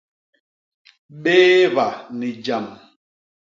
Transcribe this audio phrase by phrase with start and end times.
[1.23, 2.67] Bééba ni jam.